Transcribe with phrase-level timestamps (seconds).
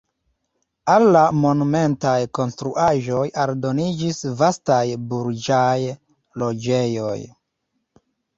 [0.91, 4.79] Al la monumentaj konstruaĵoj aldoniĝis vastaj
[5.13, 5.77] burĝaj
[6.45, 7.15] loĝejoj.